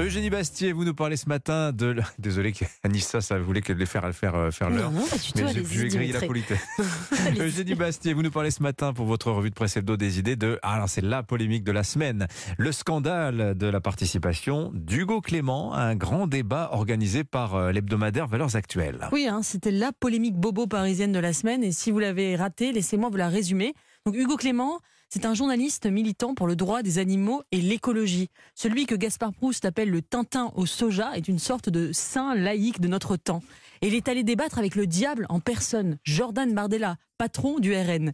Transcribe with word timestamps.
Eugénie 0.00 0.30
Bastier, 0.30 0.72
vous 0.72 0.84
nous 0.84 0.94
parlez 0.94 1.18
ce 1.18 1.28
matin 1.28 1.72
de. 1.72 1.94
Désolé, 2.18 2.54
Anissa, 2.82 3.20
ça 3.20 3.38
voulait 3.38 3.60
qu'elle 3.60 3.76
les 3.76 3.84
faire, 3.84 4.10
faire, 4.14 4.34
euh, 4.34 4.50
faire 4.50 4.70
l'heure. 4.70 4.90
Non, 4.90 5.00
non. 5.00 5.06
Mais 5.36 5.52
j'ai 5.52 5.62
grillé 5.62 6.12
la 6.12 6.20
Dimitri. 6.20 6.26
politesse. 6.26 6.58
Allez-y. 7.26 7.42
Eugénie 7.42 7.74
Bastier, 7.74 8.14
vous 8.14 8.22
nous 8.22 8.30
parlez 8.30 8.50
ce 8.50 8.62
matin 8.62 8.94
pour 8.94 9.04
votre 9.04 9.30
revue 9.30 9.50
de 9.50 9.54
presse 9.54 9.76
hebdo 9.76 9.98
des 9.98 10.18
idées 10.18 10.36
de. 10.36 10.58
Ah, 10.62 10.76
alors, 10.76 10.88
c'est 10.88 11.02
la 11.02 11.22
polémique 11.22 11.64
de 11.64 11.72
la 11.72 11.82
semaine. 11.84 12.28
Le 12.56 12.72
scandale 12.72 13.54
de 13.56 13.66
la 13.66 13.80
participation 13.80 14.70
d'Hugo 14.74 15.20
Clément 15.20 15.74
à 15.74 15.82
un 15.82 15.96
grand 15.96 16.26
débat 16.26 16.70
organisé 16.72 17.22
par 17.22 17.54
euh, 17.54 17.70
l'hebdomadaire 17.70 18.26
Valeurs 18.26 18.56
Actuelles. 18.56 19.06
Oui, 19.12 19.26
hein, 19.30 19.42
c'était 19.42 19.70
la 19.70 19.92
polémique 19.92 20.36
bobo 20.36 20.66
parisienne 20.66 21.12
de 21.12 21.18
la 21.20 21.34
semaine. 21.34 21.62
Et 21.62 21.72
si 21.72 21.90
vous 21.90 21.98
l'avez 21.98 22.36
ratée, 22.36 22.72
laissez-moi 22.72 23.10
vous 23.10 23.18
la 23.18 23.28
résumer. 23.28 23.74
Donc, 24.06 24.16
Hugo 24.16 24.36
Clément, 24.36 24.80
c'est 25.12 25.26
un 25.26 25.34
journaliste 25.34 25.86
militant 25.86 26.34
pour 26.36 26.46
le 26.46 26.54
droit 26.54 26.82
des 26.82 26.98
animaux 26.98 27.42
et 27.50 27.60
l'écologie. 27.60 28.28
Celui 28.54 28.86
que 28.86 28.94
Gaspard 28.94 29.32
Proust 29.32 29.64
appelle 29.64 29.90
le 29.90 30.02
Tintin 30.02 30.52
au 30.54 30.66
soja 30.66 31.16
est 31.16 31.26
une 31.26 31.40
sorte 31.40 31.68
de 31.68 31.90
saint 31.92 32.36
laïque 32.36 32.80
de 32.80 32.86
notre 32.86 33.16
temps. 33.16 33.42
Et 33.82 33.88
il 33.88 33.94
est 33.94 34.06
allé 34.06 34.22
débattre 34.22 34.58
avec 34.58 34.76
le 34.76 34.86
diable 34.86 35.26
en 35.28 35.40
personne, 35.40 35.98
Jordan 36.04 36.54
Bardella, 36.54 36.96
patron 37.18 37.58
du 37.58 37.74
RN. 37.74 38.12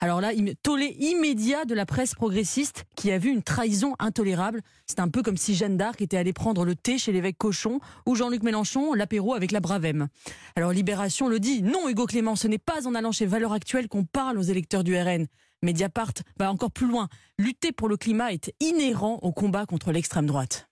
Alors 0.00 0.20
là, 0.20 0.32
tollé 0.64 0.96
immédiat 0.98 1.66
de 1.66 1.74
la 1.74 1.86
presse 1.86 2.16
progressiste 2.16 2.84
qui 2.96 3.12
a 3.12 3.18
vu 3.18 3.30
une 3.30 3.44
trahison 3.44 3.94
intolérable. 4.00 4.60
C'est 4.86 4.98
un 4.98 5.08
peu 5.08 5.22
comme 5.22 5.36
si 5.36 5.54
Jeanne 5.54 5.76
d'Arc 5.76 6.02
était 6.02 6.16
allée 6.16 6.32
prendre 6.32 6.64
le 6.64 6.74
thé 6.74 6.98
chez 6.98 7.12
l'évêque 7.12 7.38
Cochon 7.38 7.78
ou 8.06 8.16
Jean-Luc 8.16 8.42
Mélenchon 8.42 8.92
l'apéro 8.92 9.34
avec 9.34 9.52
la 9.52 9.60
Bravem. 9.60 10.08
Alors 10.56 10.72
Libération 10.72 11.28
le 11.28 11.38
dit, 11.38 11.62
non 11.62 11.88
Hugo 11.88 12.06
Clément, 12.06 12.34
ce 12.34 12.48
n'est 12.48 12.58
pas 12.58 12.88
en 12.88 12.96
allant 12.96 13.12
chez 13.12 13.24
Valeurs 13.24 13.52
Actuelles 13.52 13.88
qu'on 13.88 14.04
parle 14.04 14.36
aux 14.36 14.42
électeurs 14.42 14.82
du 14.82 14.96
RN. 14.96 15.28
Mediapart 15.64 16.12
va 16.38 16.50
encore 16.52 16.70
plus 16.70 16.86
loin. 16.88 17.08
Lutter 17.38 17.72
pour 17.72 17.88
le 17.88 17.96
climat 17.96 18.32
est 18.32 18.52
inhérent 18.60 19.18
au 19.22 19.32
combat 19.32 19.66
contre 19.66 19.90
l'extrême 19.90 20.26
droite. 20.26 20.68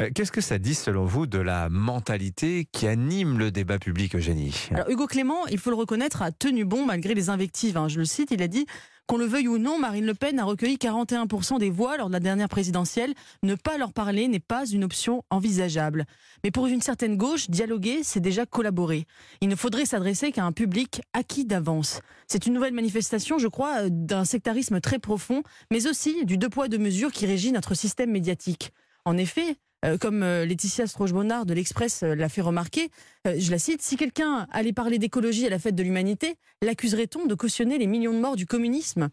Euh, 0.00 0.10
Qu'est-ce 0.14 0.32
que 0.32 0.40
ça 0.40 0.58
dit, 0.58 0.74
selon 0.74 1.04
vous, 1.04 1.26
de 1.26 1.38
la 1.38 1.68
mentalité 1.68 2.66
qui 2.72 2.86
anime 2.88 3.38
le 3.38 3.50
débat 3.50 3.78
public, 3.78 4.16
Eugénie? 4.16 4.68
Alors 4.72 4.88
Hugo 4.90 5.06
Clément, 5.06 5.46
il 5.46 5.58
faut 5.58 5.70
le 5.70 5.76
reconnaître, 5.76 6.22
a 6.22 6.32
tenu 6.32 6.64
bon 6.64 6.84
malgré 6.86 7.14
les 7.14 7.28
invectives. 7.30 7.76
hein. 7.76 7.88
Je 7.88 7.98
le 7.98 8.04
cite, 8.04 8.30
il 8.32 8.42
a 8.42 8.48
dit 8.48 8.66
qu'on 9.12 9.18
le 9.18 9.26
veuille 9.26 9.48
ou 9.48 9.58
non, 9.58 9.78
Marine 9.78 10.06
Le 10.06 10.14
Pen 10.14 10.38
a 10.38 10.44
recueilli 10.44 10.76
41% 10.76 11.58
des 11.58 11.68
voix 11.68 11.98
lors 11.98 12.06
de 12.06 12.14
la 12.14 12.18
dernière 12.18 12.48
présidentielle. 12.48 13.12
Ne 13.42 13.56
pas 13.56 13.76
leur 13.76 13.92
parler 13.92 14.26
n'est 14.26 14.40
pas 14.40 14.64
une 14.64 14.84
option 14.84 15.22
envisageable. 15.28 16.06
Mais 16.42 16.50
pour 16.50 16.66
une 16.66 16.80
certaine 16.80 17.18
gauche, 17.18 17.50
dialoguer, 17.50 18.04
c'est 18.04 18.20
déjà 18.20 18.46
collaborer. 18.46 19.04
Il 19.42 19.50
ne 19.50 19.54
faudrait 19.54 19.84
s'adresser 19.84 20.32
qu'à 20.32 20.46
un 20.46 20.52
public 20.52 21.02
acquis 21.12 21.44
d'avance. 21.44 22.00
C'est 22.26 22.46
une 22.46 22.54
nouvelle 22.54 22.72
manifestation, 22.72 23.36
je 23.36 23.48
crois, 23.48 23.82
euh, 23.82 23.88
d'un 23.90 24.24
sectarisme 24.24 24.80
très 24.80 24.98
profond, 24.98 25.42
mais 25.70 25.86
aussi 25.86 26.24
du 26.24 26.38
deux 26.38 26.48
poids 26.48 26.68
deux 26.68 26.78
mesures 26.78 27.12
qui 27.12 27.26
régit 27.26 27.52
notre 27.52 27.74
système 27.74 28.12
médiatique. 28.12 28.72
En 29.04 29.18
effet, 29.18 29.58
euh, 29.84 29.98
comme 29.98 30.22
euh, 30.22 30.44
Laetitia 30.44 30.86
Stroche-Bonnard 30.86 31.44
de 31.44 31.54
l'Express 31.54 32.02
euh, 32.02 32.14
l'a 32.14 32.28
fait 32.28 32.40
remarquer, 32.40 32.90
je 33.24 33.50
la 33.52 33.58
cite, 33.58 33.82
si 33.82 33.96
quelqu'un 33.96 34.48
allait 34.50 34.72
parler 34.72 34.98
d'écologie 34.98 35.46
à 35.46 35.50
la 35.50 35.60
fête 35.60 35.76
de 35.76 35.82
l'humanité, 35.82 36.34
l'accuserait-on 36.60 37.26
de 37.26 37.34
cautionner 37.36 37.78
les 37.78 37.86
millions 37.86 38.12
de 38.12 38.18
morts 38.18 38.34
du 38.34 38.46
communisme? 38.46 39.10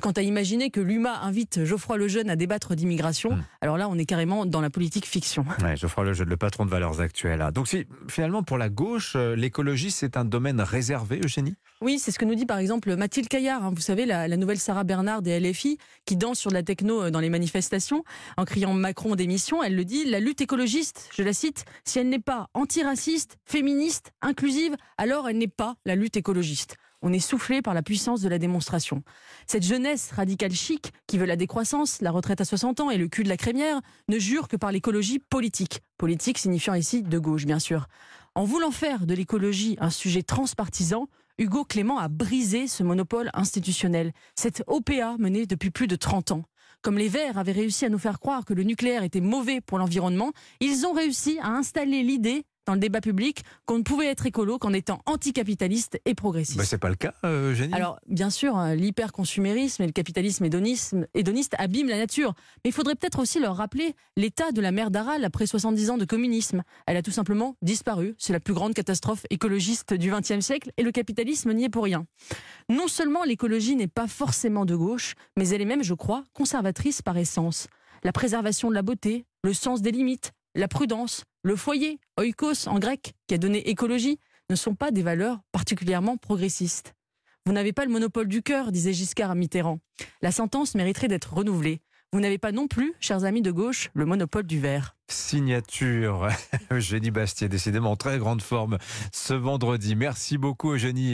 Quant 0.00 0.12
à 0.12 0.22
imaginer 0.22 0.70
que 0.70 0.80
l'UMA 0.80 1.22
invite 1.22 1.64
Geoffroy 1.64 1.96
Lejeune 1.96 2.30
à 2.30 2.36
débattre 2.36 2.76
d'immigration, 2.76 3.32
Hmm. 3.32 3.42
alors 3.60 3.76
là, 3.78 3.88
on 3.88 3.98
est 3.98 4.04
carrément 4.04 4.46
dans 4.46 4.60
la 4.60 4.70
politique 4.70 5.06
fiction. 5.06 5.44
Ouais, 5.62 5.76
Geoffroy 5.76 6.04
Lejeune, 6.04 6.28
le 6.28 6.36
patron 6.36 6.64
de 6.64 6.70
Valeurs 6.70 7.00
Actuelles. 7.00 7.44
Donc, 7.52 7.66
si, 7.66 7.84
finalement, 8.08 8.44
pour 8.44 8.58
la 8.58 8.68
gauche, 8.68 9.14
euh, 9.16 9.34
l'écologie, 9.34 9.90
c'est 9.90 10.16
un 10.16 10.24
domaine 10.24 10.60
réservé, 10.60 11.20
Eugénie? 11.24 11.56
Oui, 11.80 11.98
c'est 11.98 12.12
ce 12.12 12.18
que 12.20 12.24
nous 12.24 12.36
dit 12.36 12.46
par 12.46 12.58
exemple 12.58 12.94
Mathilde 12.94 13.26
Caillard, 13.26 13.64
hein, 13.64 13.72
vous 13.74 13.80
savez, 13.80 14.06
la, 14.06 14.28
la 14.28 14.36
nouvelle 14.36 14.58
Sarah 14.60 14.84
Bernard 14.84 15.20
des 15.20 15.40
LFI, 15.40 15.78
qui 16.06 16.16
danse 16.16 16.38
sur 16.38 16.50
de 16.50 16.54
la 16.54 16.62
techno 16.62 17.02
euh, 17.02 17.10
dans 17.10 17.18
les 17.18 17.30
manifestations, 17.30 18.04
en 18.36 18.44
criant 18.44 18.72
Macron 18.74 19.16
démission. 19.16 19.64
Elle 19.64 19.74
le 19.74 19.84
dit, 19.84 20.04
la 20.04 20.20
lutte 20.20 20.40
écologiste, 20.40 21.08
je 21.12 21.24
la 21.24 21.32
cite, 21.32 21.64
si 21.84 21.98
elle 21.98 22.08
n'est 22.08 22.20
pas 22.20 22.50
antiraciste, 22.54 23.36
féministe, 23.44 24.12
inclusive, 24.22 24.76
alors 24.96 25.28
elle 25.28 25.38
n'est 25.38 25.48
pas 25.48 25.74
la 25.84 25.96
lutte 25.96 26.16
écologiste. 26.16 26.76
On 27.02 27.12
est 27.12 27.18
soufflé 27.18 27.62
par 27.62 27.74
la 27.74 27.82
puissance 27.82 28.20
de 28.20 28.28
la 28.28 28.38
démonstration. 28.38 29.02
Cette 29.46 29.64
jeunesse 29.64 30.12
radicale 30.12 30.52
chic, 30.52 30.92
qui 31.08 31.18
veut 31.18 31.26
la 31.26 31.36
décroissance, 31.36 32.00
la 32.00 32.12
retraite 32.12 32.40
à 32.40 32.44
60 32.44 32.80
ans 32.80 32.90
et 32.90 32.96
le 32.96 33.08
cul 33.08 33.24
de 33.24 33.28
la 33.28 33.36
crémière, 33.36 33.80
ne 34.08 34.18
jure 34.18 34.46
que 34.46 34.56
par 34.56 34.70
l'écologie 34.70 35.18
politique. 35.18 35.80
Politique 35.98 36.38
signifiant 36.38 36.74
ici 36.74 37.02
de 37.02 37.18
gauche, 37.18 37.44
bien 37.44 37.58
sûr. 37.58 37.88
En 38.34 38.44
voulant 38.44 38.70
faire 38.70 39.04
de 39.04 39.14
l'écologie 39.14 39.76
un 39.80 39.90
sujet 39.90 40.22
transpartisan, 40.22 41.08
Hugo 41.38 41.64
Clément 41.64 41.98
a 41.98 42.08
brisé 42.08 42.68
ce 42.68 42.82
monopole 42.82 43.30
institutionnel, 43.34 44.12
cette 44.36 44.62
OPA 44.68 45.16
menée 45.18 45.46
depuis 45.46 45.70
plus 45.70 45.88
de 45.88 45.96
30 45.96 46.30
ans. 46.30 46.44
Comme 46.82 46.98
les 46.98 47.08
Verts 47.08 47.38
avaient 47.38 47.52
réussi 47.52 47.84
à 47.84 47.88
nous 47.88 47.98
faire 47.98 48.20
croire 48.20 48.44
que 48.44 48.54
le 48.54 48.62
nucléaire 48.62 49.02
était 49.02 49.20
mauvais 49.20 49.60
pour 49.60 49.78
l'environnement, 49.78 50.32
ils 50.60 50.86
ont 50.86 50.92
réussi 50.92 51.38
à 51.40 51.48
installer 51.48 52.02
l'idée 52.02 52.44
dans 52.72 52.76
le 52.76 52.80
débat 52.80 53.02
public 53.02 53.42
qu'on 53.66 53.76
ne 53.76 53.82
pouvait 53.82 54.06
être 54.06 54.24
écolo 54.24 54.56
qu'en 54.58 54.72
étant 54.72 55.02
anticapitaliste 55.04 56.00
et 56.06 56.14
progressiste. 56.14 56.56
bah, 56.56 56.64
C'est 56.64 56.78
pas 56.78 56.88
le 56.88 56.94
cas, 56.94 57.12
euh, 57.22 57.54
Alors, 57.72 58.00
bien 58.08 58.30
sûr, 58.30 58.56
hein, 58.56 58.74
l'hyperconsumérisme 58.74 59.82
et 59.82 59.86
le 59.86 59.92
capitalisme 59.92 60.46
hédonisme- 60.46 61.06
hédoniste 61.12 61.54
abîment 61.58 61.90
la 61.90 61.98
nature. 61.98 62.32
Mais 62.64 62.70
il 62.70 62.72
faudrait 62.72 62.94
peut-être 62.94 63.18
aussi 63.18 63.40
leur 63.40 63.56
rappeler 63.56 63.94
l'état 64.16 64.52
de 64.52 64.60
la 64.62 64.72
mer 64.72 64.90
d'Aral 64.90 65.22
après 65.26 65.46
70 65.46 65.90
ans 65.90 65.98
de 65.98 66.06
communisme. 66.06 66.62
Elle 66.86 66.96
a 66.96 67.02
tout 67.02 67.10
simplement 67.10 67.56
disparu. 67.60 68.14
C'est 68.18 68.32
la 68.32 68.40
plus 68.40 68.54
grande 68.54 68.72
catastrophe 68.72 69.26
écologiste 69.28 69.92
du 69.92 70.10
XXe 70.10 70.40
siècle 70.40 70.72
et 70.78 70.82
le 70.82 70.92
capitalisme 70.92 71.52
n'y 71.52 71.64
est 71.64 71.68
pour 71.68 71.84
rien. 71.84 72.06
Non 72.70 72.88
seulement 72.88 73.22
l'écologie 73.24 73.76
n'est 73.76 73.86
pas 73.86 74.06
forcément 74.06 74.64
de 74.64 74.74
gauche, 74.76 75.14
mais 75.36 75.46
elle 75.50 75.60
est 75.60 75.66
même, 75.66 75.82
je 75.82 75.92
crois, 75.92 76.24
conservatrice 76.32 77.02
par 77.02 77.18
essence. 77.18 77.66
La 78.02 78.12
préservation 78.12 78.70
de 78.70 78.74
la 78.74 78.82
beauté, 78.82 79.26
le 79.44 79.52
sens 79.52 79.82
des 79.82 79.90
limites, 79.90 80.32
la 80.54 80.68
prudence, 80.68 81.24
le 81.42 81.56
foyer, 81.56 81.98
oikos 82.18 82.68
en 82.68 82.78
grec, 82.78 83.14
qui 83.26 83.34
a 83.34 83.38
donné 83.38 83.68
écologie, 83.68 84.18
ne 84.50 84.56
sont 84.56 84.74
pas 84.74 84.90
des 84.90 85.02
valeurs 85.02 85.40
particulièrement 85.50 86.16
progressistes. 86.16 86.94
Vous 87.46 87.52
n'avez 87.52 87.72
pas 87.72 87.84
le 87.84 87.90
monopole 87.90 88.28
du 88.28 88.42
cœur, 88.42 88.70
disait 88.70 88.92
Giscard 88.92 89.30
à 89.30 89.34
Mitterrand. 89.34 89.80
La 90.20 90.30
sentence 90.30 90.74
mériterait 90.74 91.08
d'être 91.08 91.34
renouvelée. 91.34 91.80
Vous 92.12 92.20
n'avez 92.20 92.36
pas 92.36 92.52
non 92.52 92.68
plus, 92.68 92.92
chers 93.00 93.24
amis 93.24 93.40
de 93.40 93.50
gauche, 93.50 93.88
le 93.94 94.04
monopole 94.04 94.42
du 94.42 94.60
verre. 94.60 94.96
Signature. 95.08 96.28
Eugénie 96.70 97.10
Bastier, 97.10 97.48
décidément 97.48 97.92
en 97.92 97.96
très 97.96 98.18
grande 98.18 98.42
forme 98.42 98.76
ce 99.12 99.32
vendredi. 99.32 99.96
Merci 99.96 100.36
beaucoup, 100.36 100.72
Eugénie. 100.72 101.10